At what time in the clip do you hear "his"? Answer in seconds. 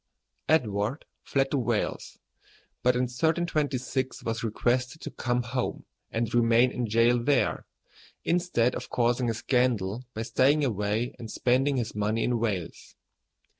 11.77-11.93